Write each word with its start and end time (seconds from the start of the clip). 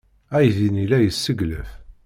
Aydi-nni 0.37 0.85
la 0.89 0.97
yesseglaf. 1.01 1.69